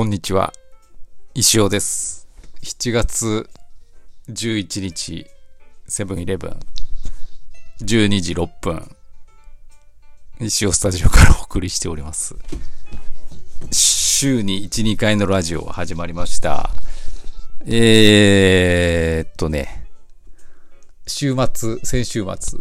[0.00, 0.54] こんにちは。
[1.34, 2.26] 石尾です。
[2.62, 3.50] 7月
[4.30, 5.26] 11日、
[5.86, 6.58] セブンイレブン、
[7.82, 8.96] 12時6分、
[10.40, 12.34] 石尾スタジオからお送りしております。
[13.72, 16.70] 週に1、2回のラジオ始まりました。
[17.66, 19.86] えーっとね、
[21.06, 22.58] 週末、先週末、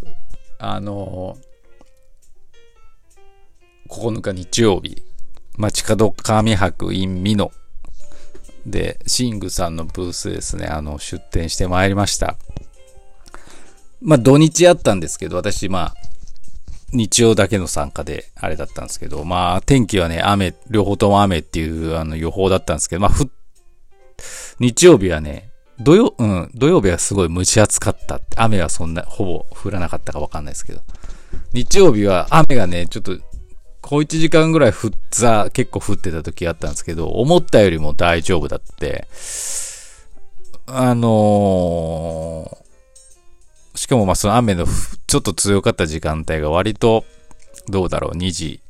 [0.57, 1.37] あの
[3.87, 5.08] 9日日曜日、
[5.59, 7.51] 街角神博 in 美濃
[8.65, 12.37] で、シングさんのブースですね、あの、出店してまいりました。
[14.01, 15.93] まあ、土日あったんですけど、私、まあ、
[16.93, 23.29] 日曜だけの参加で、あれだったんですけど、まあ、天気はね、雨、両方とも雨っていう、あの、予報だったんですけど、まあ、ふ、
[24.59, 28.19] 日曜日はね、土曜、うん、土曜日はすごい蒸し暑かった。
[28.35, 30.81] 雨はそんな、ほぼ降らなかったかわかんないですけど。
[31.53, 33.17] 日曜日は雨がね、ちょっと、
[33.89, 39.07] 小1時間ぐらい降った、結構降ってた時あったんですけど、思ったよりも大丈夫だって。
[40.67, 42.69] あのー
[43.75, 44.67] しかもまあその雨の
[45.07, 47.03] ちょっと強かった時間帯が割と、
[47.67, 48.61] どうだろう、2時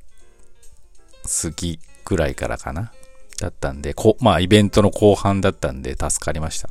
[1.41, 2.93] 過ぎくらいからかな。
[3.41, 6.69] だったんで、こまあイベントの後半だったんで助かりました。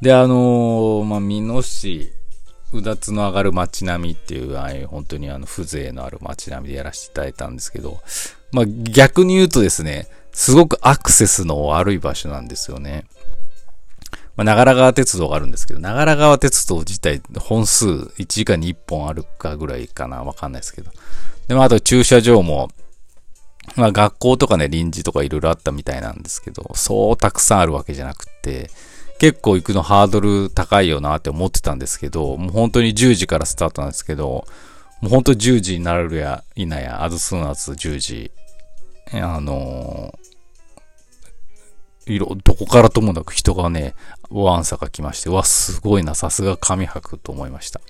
[0.00, 2.10] で、あのーまあ、美濃市、
[2.72, 8.00] うだつの上がる街並みっていう、ああいう本当にあの風情のある街並みでやらせていただいたんですけど、
[8.52, 13.06] まあ、逆に言うとですね、すごくアクセスの悪い場所なんですよね。
[14.36, 20.90] まあ、長良川鉄道があるんですけど、長良川鉄道自体本数1時間に1本あるかぐらいかな、わかんないですけど。
[21.48, 22.70] で、まあ、あと駐車場も、
[23.76, 28.70] まあ、学校とかね、臨時とかいろいろあったみたいなんですけど、そうたくさんあるわけじゃなくて、
[29.20, 34.46] 結構行くのハードル高いよなって思ってたんですけど、もう本当に10時からスタートなんですけど、
[35.02, 38.32] もう本当10時になるや否や、アズスーナズ10時、
[39.12, 43.94] あのー、いろ、どこからともなく人がね、
[44.30, 47.82] ワンサが来まして、わ、すごいな、さすが神博と思いました。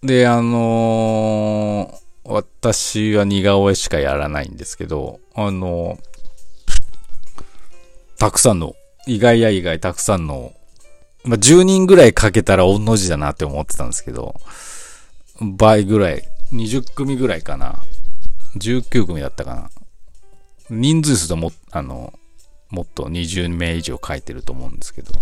[0.00, 5.98] で、あのー私は似顔絵しかやらないんですけど、あのー
[8.16, 8.74] たくさんの
[9.06, 10.52] 意外や意外たくさんの、
[11.24, 14.34] まあ、10人ぐらいかけたら御の字だなって思ってたんですけど、
[15.40, 16.22] 倍ぐらい、
[16.52, 17.76] 20組ぐらいかな。
[18.56, 19.70] 19組だったかな。
[20.70, 22.12] 人数数とも、あの、
[22.70, 25.12] もっと20名以上書いてると思うんですけど、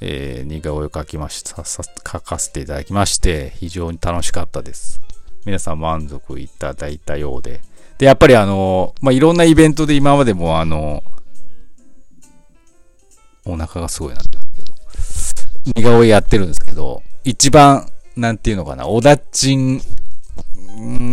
[0.00, 5.00] えー、似顔絵を描きました、さ描かせていただきまして、非常に楽しかったです。
[5.44, 7.60] 皆さん満足いただいたようで。
[7.98, 11.02] で、やっぱりあの、まあ、いろんなイベントで今までもあの、
[13.52, 14.74] お腹がすごいなってますけど、
[15.76, 19.80] 似顔絵やってるんですけど、一番、なんていうのかな、おだちん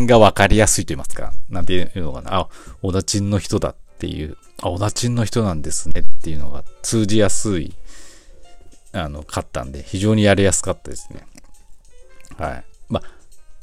[0.06, 2.50] がわかりやすいと言いますか、なんていうのかな、あ、
[2.82, 7.74] おだちんの人だっていう、あ、おだちんの人なんですねっていうのが通じやすい、
[8.92, 11.26] あの、かったんで、非常にやりやすかったですね。
[12.38, 12.66] はい。
[12.90, 13.16] まあ、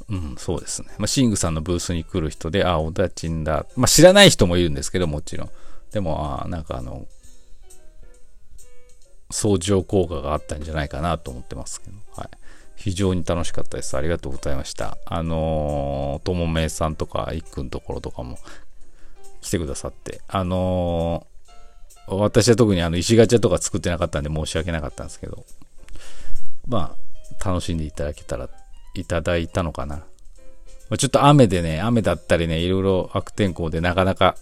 [0.08, 0.88] うん、そうですね。
[0.98, 3.66] まあ、シングさんのブースに来る人で、あ、おだちんだ。
[3.76, 5.50] まあ、知らない人もいるんですけど、もちろん。
[5.92, 7.06] でも、あなんかあの、
[9.32, 12.28] 相乗効果があったんじゃないかなと思ってますけど、はい。
[12.76, 13.96] 非常に楽しかったです。
[13.96, 14.98] ありがとうございました。
[15.06, 18.38] あの、ともめいさんとか、いっくんところとかも
[19.40, 25.44] 来てくださって、あのー、私は特にあの、石ガチャとか作ってなかったんで申し訳なかったんですけど、
[26.66, 26.96] ま
[27.40, 28.48] あ、楽しんでいただけたら、
[28.94, 30.04] いただいたのかな。
[30.90, 34.36] ま、ちょっと雨でね、雨だったりね、いろいろ悪天候でなかなか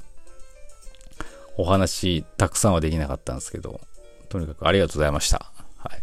[1.57, 3.81] お話たくさんはできなかったんですけど、
[4.31, 5.53] とにかくありがとうございました。
[5.77, 6.03] はい。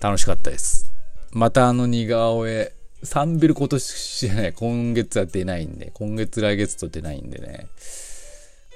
[0.00, 0.90] 楽しかったです。
[1.32, 2.72] またあの似顔絵、
[3.02, 7.66] サンビル今年じゃない、今月は出ないんで、今月来月と出ないんでね、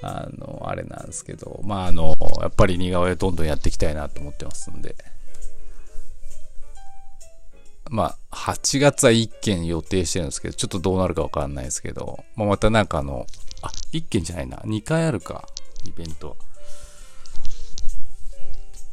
[0.03, 4.95] あの、あれなんですけど、まああの、やっぱり似顔絵どんどんやっていきたいなと思ってますんで、
[7.89, 13.25] まあ、8月は1件予定してるんですけど、ちょっとどうなるかわかんないですけど、まあ、またなんかあの、
[13.61, 15.47] あ、1件じゃないな、2回あるか、
[15.85, 16.37] イベント。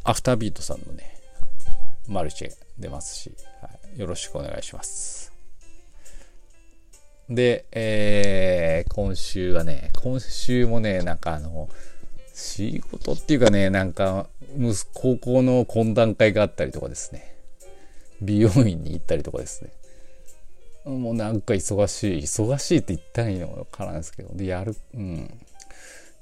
[0.04, 1.16] アフタービートさんのね、
[2.08, 5.32] マルチェ出ますし、はい、よろしくお願いします。
[7.28, 11.68] で、えー、今週はね、今週もね、なんかあの、
[12.34, 14.28] 仕事っていうかね、なんか、
[14.92, 17.36] 高校の懇談会があったりとかですね、
[18.20, 19.70] 美容院に行ったりとかですね、
[20.84, 25.40] もうなんか忙しい、忙しいって言ったらいいのかわからんですけど、で、やる、うん、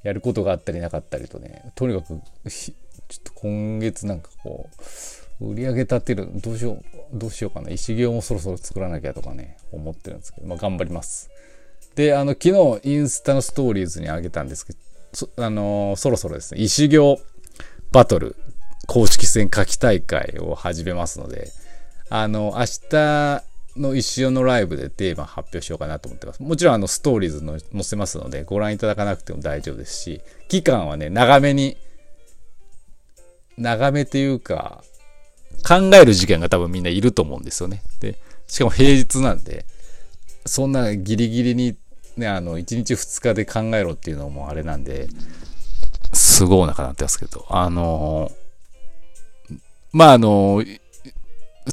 [0.03, 2.21] やることがあったりなかったりとね、とにかく、
[3.11, 4.69] ちょっと今月なんかこ
[5.41, 7.71] う、売り上げ立てる、どうしよう、どうしようかな。
[7.71, 11.29] 石行もそろそろ作らなきゃとかね、思ってるんですけど、まあ頑張ります。
[11.97, 14.79] で、あの、昨日インスタのストーリーズに上げたんですけど、
[15.45, 17.19] あのーそろそろですね、石行
[17.91, 18.37] バトル
[18.87, 21.51] 公式戦夏季大会を始めますので、
[22.11, 23.45] あの、明日
[23.77, 26.43] の石尾のライブでテーマ発表しようかなと思ってます。
[26.43, 31.77] もちろんあのストーリーズの載せますので、ご覧いただかなくても大丈夫ですし、期間はね、長めに、
[33.61, 34.83] 長めというか、
[35.67, 37.83] 考える時間が多分みんないると思うんですよね。
[38.01, 38.19] で、
[38.49, 39.67] しかも平日なんで、
[40.47, 41.77] そんなギリギリに
[42.17, 45.09] ね、あの、1日2日で考えろっていうのもあれなんで、
[46.13, 48.33] すごいお腹なってますけど、あの
[49.93, 50.65] まあ、あの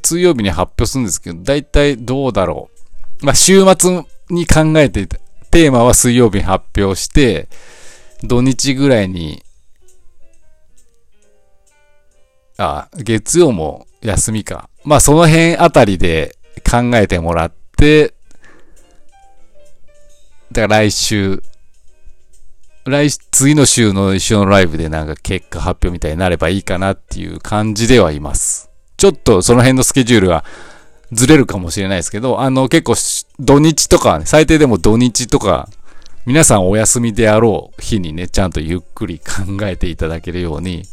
[0.04, 2.69] 水曜日に発表するんですけど、だいたいどうだろ
[3.22, 3.25] う。
[3.25, 5.07] まあ、週末に考えて、
[5.50, 7.48] テーマは水曜日に発表して、
[8.24, 9.44] 土日ぐらいに、
[12.57, 14.69] あ、月曜も休みか。
[14.83, 16.38] まあ、その辺あたりで
[16.69, 18.13] 考えてもらって、
[20.51, 21.44] だから来週、
[22.86, 28.69] 来、次の週の一緒のライブでなんか結果発表みたいになればいいかなっていう感じではいます。
[28.95, 30.44] ちょっとその辺のスケジュールは
[31.12, 32.95] ずれるかもしれないですけど、あの結構
[33.39, 35.69] 土日とか、ね、最低でも土日とか、
[36.25, 40.83] 皆さんお休みであろう日にね、ちゃんとゆっくり考えていただけるように、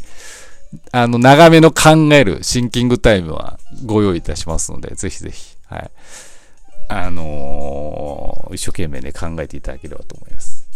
[0.92, 5.90] あの、長めの考えるシンキングタイムはご用意いたしますので、ぜひぜひ、はい。
[6.88, 10.68] あのー一生懸命ね、考えていただければと思います。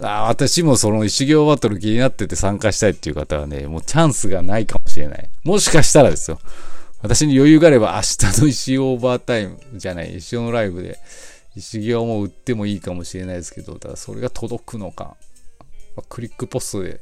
[0.00, 5.28] あ私もその石行バトル気になってて参加したいっていう方はね、もうチャンスがないかもしれない。
[5.42, 6.38] もしかしたらですよ。
[7.02, 10.98] 私に余裕があれば明日の石オーバータイムじゃない、石尾のライブで
[11.56, 15.16] 石行も売ってもいいかもしれないですけど、ただそれが届くのか。
[16.08, 17.00] クリックポストで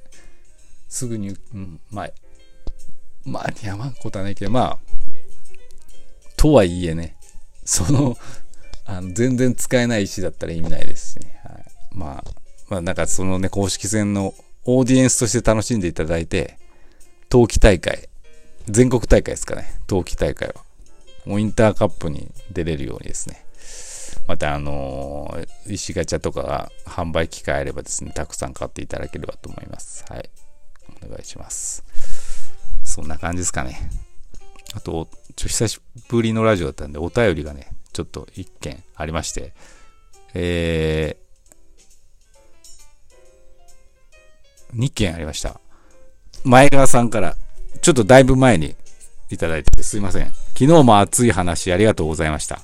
[0.89, 2.11] すぐに、うん、まあ、
[3.27, 4.79] まあ、やまんことはないけど、まあ、
[6.37, 7.17] とはいえね、
[7.65, 8.17] その、
[8.85, 11.41] あの全然使えない石だったら意味ないですしね。
[11.43, 12.25] はい、まあ、
[12.69, 14.33] まあなんかそのね、公式戦の
[14.65, 16.59] オーディエンスとして楽しんでいただいて、
[17.29, 18.09] 冬季大会、
[18.69, 20.55] 全国大会ですかね、冬季大会は。
[21.27, 23.45] ウィンターカップに出れるようにですね。
[24.29, 30.05] またあのー石ガチャとかが販売機会あればですね、たくさん買っていただければと思います。
[30.09, 30.31] はい。
[31.05, 31.85] お願いします。
[32.97, 33.91] そんな感じですかね。
[34.75, 35.07] あと、
[35.37, 39.53] ちょ久しぶりのラジオだったんで、お便りがね、ちょっと一件ありまして、
[40.33, 45.61] えー、2件ありました。
[46.43, 47.37] 前川さんから、
[47.83, 48.75] ちょっとだいぶ前に
[49.29, 50.33] いただいててすいません。
[50.55, 52.61] 昨日も熱い話ありがとうございました。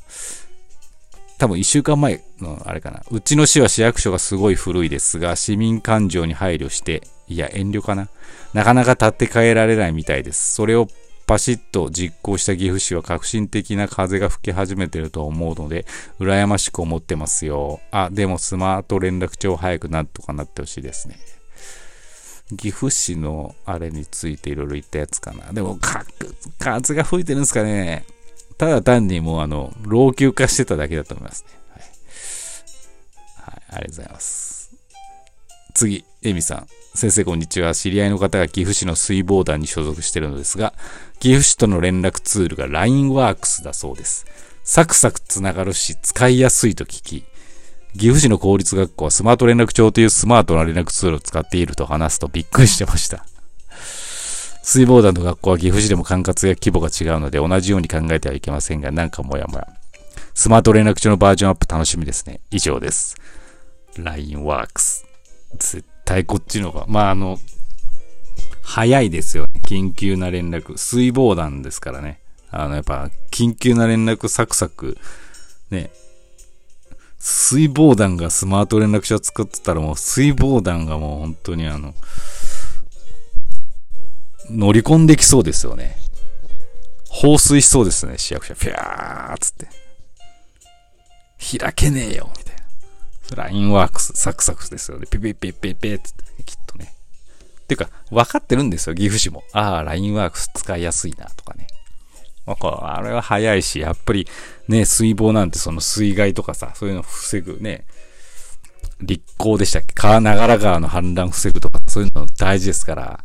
[1.43, 3.03] 多分1週間前のあれかな。
[3.11, 8.09] うちの市は市役所がすごい古いですが、市民感情に配慮して、いや、遠慮かな。
[8.55, 10.55] なかなか建て替えられないみたいです。
[10.55, 10.87] それを
[11.27, 15.85] パシッと実行した岐阜市は革新的な風が吹き始めてると思うので、
[16.21, 17.81] 羨ましく思ってますよ。
[17.91, 21.19] あ、でもスマート連絡帳早くなんとかなってほしいですね。
[22.57, 25.53] 岐阜市のあれについていろいろ言ったやつかな。
[25.53, 26.05] でも、か
[26.61, 28.05] 風が吹いてるんですかね。
[28.59, 31.51] ただ単にもうあの、老朽化してただけだと思いますね。
[31.71, 31.83] はい。
[33.51, 34.73] はい、ありがとうございます。
[35.75, 36.67] 次、エミさん。
[36.95, 37.75] 先生こんにちは。
[37.75, 40.75] 知り合いの方が岐阜市の水防団に所属しているのですが、
[41.19, 44.27] 岐阜市との連絡ツールが LINEWorks だそうです。
[44.65, 47.25] サクサクつながるし、使いやすいと聞き、
[47.95, 53.27] 岐阜市の公立学校はスマート連絡帳というスマートな連絡ツールを使っていると話すとびっくりしてました。
[54.63, 59.67] 水防団の学校は岐阜市でも管轄や規模が違うので同じように考えてはいけませんが、なんかもやもや。
[60.35, 62.41] スマート連絡帳のバージョンアップ楽しみですね。
[62.51, 63.17] 以上です。
[63.97, 65.05] LINEWorks。
[65.59, 67.39] 絶対こっちの方が、まああの、
[68.63, 69.61] 早いですよね。
[69.65, 70.79] 緊急な連絡。
[70.79, 72.21] 水防団ですからね。
[72.51, 74.97] あの、やっぱ、緊急な連絡サクサク、
[75.71, 75.91] ね。
[77.19, 81.95] 水防団がスマート連絡帳作ってたらもう水防団がもう本当にあの、
[84.51, 85.97] 乗り込んできそうですよね。
[87.09, 88.55] 放水しそうですね、市役所。
[88.55, 89.69] ピャーっつって。
[91.59, 92.57] 開けねえよ、みたい
[93.37, 93.45] な。
[93.45, 95.07] ラインワークス、サクサクですよね。
[95.11, 96.95] ピピピピピってって、きっとね。
[97.69, 99.45] ていうか、分かってるんですよ、岐阜市も。
[99.53, 101.67] ああ、ラインワークス使いやすいな、とかね。
[102.45, 104.27] まあ、こあれは早いし、やっぱり
[104.69, 107.87] ね、水防なんてその水害とかさ、そういうのを防ぐね、
[109.01, 109.95] 立候でしたっけ？
[109.95, 113.25] 川、長良川の氾濫防ぐとか、そういうの大事ですから、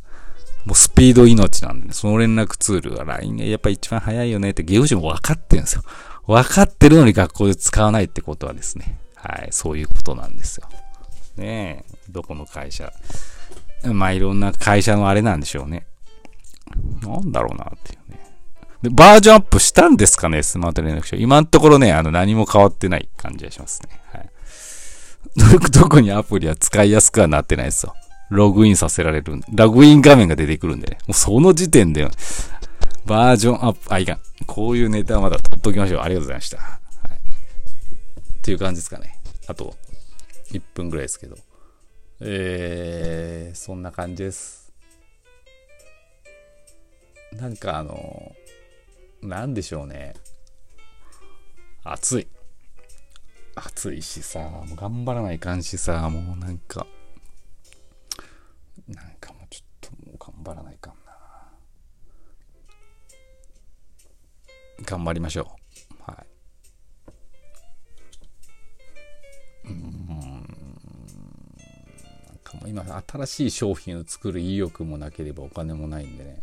[0.68, 5.84] もうスピード命なんでね、その連絡ツールは LINE がやっぱ一番早いよねって、岐阜市も分かってるんですよ。
[6.26, 10.68] 分かってるのに学校で使わないってことはですね、はい、そういうことなんですよ。
[11.38, 12.92] ねえ、どこの会社。
[13.86, 15.88] まあ、いろんな会社のあれなんでしょうね。
[17.02, 18.20] なんだろうなっていうね。
[18.82, 21.16] で、バージョンアップしたんですかね、スマート連絡帳。
[21.16, 24.02] 今のところね、あの、何も変わってない感じがしますね。
[24.12, 24.30] はい。
[25.72, 27.96] 特にアプリは使いやすくはなってないですよ。
[28.29, 29.41] ログインさせられる。
[29.53, 30.98] ログイン画面が出てくるんでね。
[31.07, 32.07] もうその時点で、
[33.05, 34.19] バージョンアップ、あ、いかん。
[34.46, 36.01] こういうネタはまだ取っときましょう。
[36.01, 36.57] ありがとうございました。
[36.57, 36.77] はい。
[38.39, 39.19] っていう感じですかね。
[39.48, 39.75] あと、
[40.51, 41.38] 1分ぐらいですけど。
[42.19, 44.74] えー、そんな感じです。
[47.34, 48.36] なんかあの、
[49.22, 50.15] なんでしょうね。
[51.84, 52.27] 暑い。
[53.55, 56.86] 暑いしさ、もう頑張らないかんしさ、もうなんか、
[58.88, 61.12] なんかもうちょっともう頑張らないかんな。
[64.86, 65.56] 頑張りましょ
[66.00, 66.12] う。
[66.12, 66.25] は
[69.65, 69.70] い。
[69.70, 70.08] うん。
[72.27, 76.41] なんかもう今、新しい商品を作る意欲もなければお金もないんでね、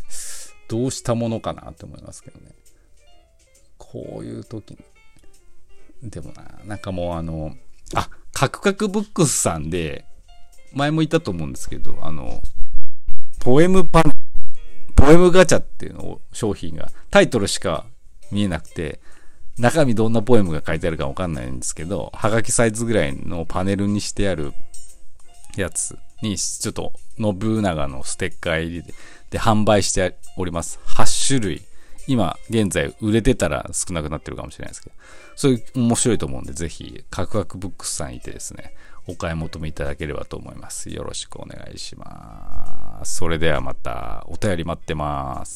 [0.68, 2.54] どうしたものかなって思いますけどね。
[3.78, 4.72] こういう時
[6.02, 6.10] に。
[6.10, 7.56] でもな、なんかもうあの、
[7.94, 10.04] あ、カクカクブックスさんで、
[10.74, 12.42] 前も言ったと思うんですけど、あの、
[13.40, 14.02] ポエムパン、
[14.96, 17.86] ポエムガチャっていうのを、商品が、タイトルしか
[18.30, 19.00] 見えなくて、
[19.58, 24.52] 中身どんなポエムが書いてあるかわかんないんですけど、はがきサイズぐらいのパネルにしてある
[25.56, 28.94] やつに、ちょっと、信長のステッカー入りで
[29.34, 30.78] で販売しております。
[30.86, 31.62] 8種類。
[32.06, 34.96] 今、現在売れてたら少なくなってるかもしれないですけど、
[35.34, 38.74] そういう面白いと思うんで、ぜひ、カクカクブックスさんいてですね、
[39.06, 40.90] お買い求めいただければと思います。
[40.90, 43.16] よろしくお願いします。
[43.16, 45.52] それではまた、お便り待ってます。